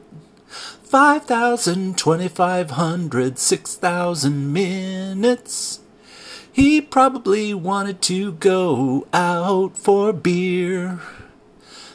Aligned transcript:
5,000, 0.83 1.97
2,500, 1.97 3.39
6,000 3.39 4.53
minutes. 4.53 5.81
He 6.53 6.81
probably 6.81 7.55
wanted 7.55 8.03
to 8.03 8.33
go 8.33 9.07
out 9.13 9.77
for 9.77 10.13
beer. 10.13 11.01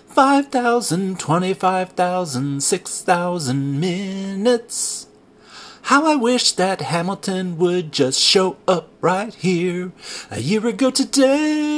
5,000, 0.08 1.20
25,000, 1.20 2.64
6,000 2.64 3.80
minutes. 3.80 5.08
How 5.84 6.06
I 6.06 6.16
wish 6.16 6.54
that 6.54 6.82
Hamilton 6.82 7.58
would 7.58 7.92
just 7.92 8.20
show 8.20 8.56
up 8.68 8.90
right 9.02 9.34
here. 9.34 9.92
A 10.32 10.40
year 10.40 10.66
ago 10.66 10.90
today, 10.90 11.75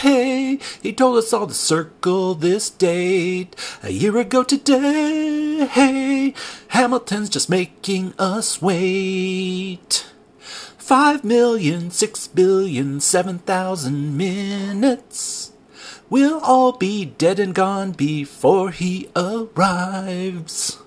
he 0.00 0.92
told 0.96 1.18
us 1.18 1.32
all 1.32 1.46
to 1.46 1.54
circle 1.54 2.34
this 2.34 2.70
date. 2.70 3.54
A 3.82 3.90
year 3.90 4.16
ago 4.16 4.42
today, 4.42 5.66
Hey, 5.66 6.34
Hamilton's 6.68 7.28
just 7.28 7.48
making 7.48 8.14
us 8.18 8.60
wait. 8.60 10.06
Five 10.76 11.22
million, 11.22 11.90
six 11.90 12.26
billion, 12.26 13.00
seven 13.00 13.38
thousand 13.38 14.16
minutes. 14.16 15.52
We'll 16.10 16.40
all 16.40 16.72
be 16.72 17.04
dead 17.04 17.38
and 17.38 17.54
gone 17.54 17.92
before 17.92 18.70
he 18.70 19.08
arrives. 19.14 20.78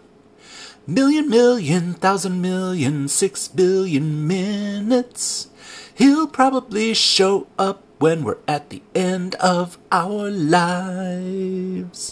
Million, 0.86 1.30
million, 1.30 1.94
thousand 1.94 2.42
million, 2.42 3.08
six 3.08 3.48
billion 3.48 4.28
minutes. 4.28 5.48
He'll 5.96 6.28
probably 6.28 6.94
show 6.94 7.48
up 7.58 7.85
when 8.00 8.24
we're 8.24 8.38
at 8.48 8.70
the 8.70 8.82
end 8.94 9.36
of 9.36 9.78
our 9.92 10.30
lives. 10.30 12.04